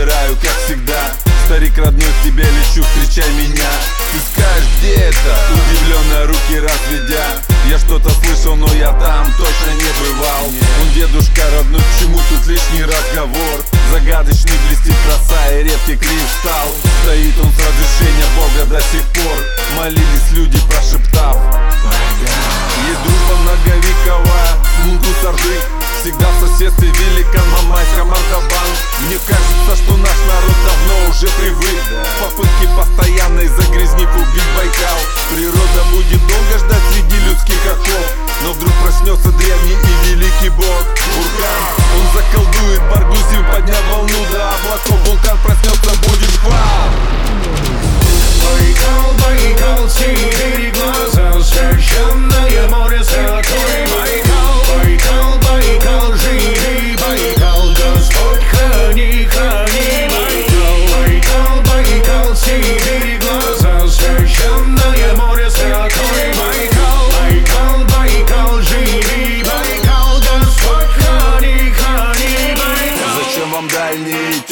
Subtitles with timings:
[0.00, 1.12] выбираю, как всегда.
[1.46, 3.68] Старик родной, к тебе лечу, встречай меня.
[4.12, 5.38] Ты скажешь, где это?
[5.52, 7.26] Удивленно руки разведя.
[7.68, 10.46] Я что-то слышал, но я там точно не бывал.
[10.80, 13.64] Он дедушка родной, почему тут лишний разговор?
[13.90, 16.74] Загадочный блестит краса и редкий кристалл.
[17.02, 19.36] Стоит он с разрешения Бога до сих пор.
[19.76, 21.36] Молились люди, прошептав
[22.88, 24.54] Есть дружба многовековая,
[24.84, 28.70] мунду сардык Всегда в соседстве великан Мамайка Мардабан
[29.00, 31.76] Мне кажется, что наш народ давно уже привык.
[32.22, 34.96] Попытки постоянной загрязнив убить Байкал.
[35.28, 38.16] Природа будет долго ждать среди людских оков.
[38.44, 40.79] Но вдруг проснется древний и великий бог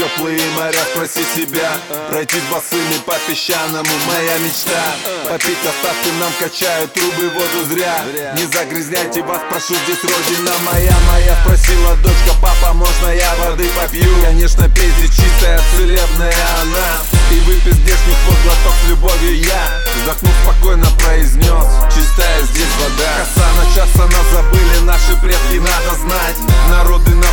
[0.09, 0.79] теплые моря?
[0.93, 1.71] Спроси себя.
[2.09, 4.83] Пройти босыми по песчаному Моя мечта.
[5.29, 8.05] Попить остатки нам качают трубы воду зря.
[8.37, 10.97] Не загрязняйте вас, прошу, здесь родина моя.
[11.11, 14.09] Моя спросила дочка, папа, можно я воды попью?
[14.23, 17.03] Конечно, пей здесь чистая, целебная она.
[17.31, 19.83] И выпей здешних вот глоток с любовью я.
[19.97, 26.37] Вздохнув спокойно произнес Чистая здесь вода Коса начаться нас забыли наши предки, надо знать.
[26.71, 27.28] Народы на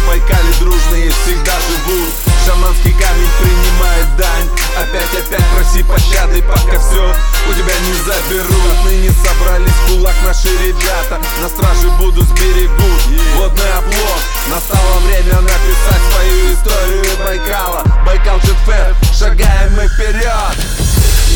[6.65, 7.15] пока все
[7.47, 11.19] у тебя не заберут Отныне собрались в кулак наши ребята.
[11.41, 13.01] На страже будут сберегут
[13.35, 14.21] Водный оплот.
[14.49, 17.83] Настало время написать свою историю Байкала.
[18.05, 20.55] Байкал Джетфэт Шагаем мы вперед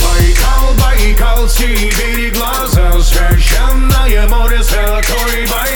[0.02, 5.69] Байкал, Байкал, Сибирь глаза Священное море, святой Байкал.